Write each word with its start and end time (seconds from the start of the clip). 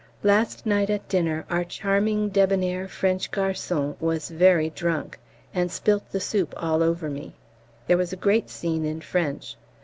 Last 0.23 0.65
night 0.65 0.89
at 0.89 1.07
dinner 1.07 1.45
our 1.47 1.63
charming 1.63 2.29
debonair 2.29 2.87
French 2.87 3.29
garçon 3.29 4.01
was 4.01 4.31
very 4.31 4.71
drunk, 4.71 5.19
and 5.53 5.71
spilt 5.71 6.09
the 6.11 6.19
soup 6.19 6.55
all 6.57 6.81
over 6.81 7.07
me! 7.07 7.35
There 7.85 7.97
was 7.97 8.11
a 8.11 8.15
great 8.15 8.49
scene 8.49 8.83
in 8.83 9.01
French. 9.01 9.57